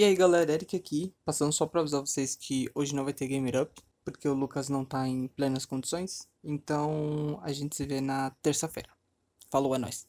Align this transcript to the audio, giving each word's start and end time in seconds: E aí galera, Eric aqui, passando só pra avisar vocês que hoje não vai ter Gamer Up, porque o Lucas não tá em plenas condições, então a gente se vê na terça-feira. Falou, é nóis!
E 0.00 0.02
aí 0.02 0.14
galera, 0.14 0.54
Eric 0.54 0.74
aqui, 0.74 1.14
passando 1.26 1.52
só 1.52 1.66
pra 1.66 1.82
avisar 1.82 2.00
vocês 2.00 2.34
que 2.34 2.70
hoje 2.74 2.94
não 2.94 3.04
vai 3.04 3.12
ter 3.12 3.26
Gamer 3.26 3.60
Up, 3.64 3.82
porque 4.02 4.26
o 4.26 4.32
Lucas 4.32 4.70
não 4.70 4.82
tá 4.82 5.06
em 5.06 5.28
plenas 5.28 5.66
condições, 5.66 6.26
então 6.42 7.38
a 7.42 7.52
gente 7.52 7.76
se 7.76 7.84
vê 7.84 8.00
na 8.00 8.30
terça-feira. 8.40 8.88
Falou, 9.50 9.74
é 9.74 9.78
nóis! 9.78 10.06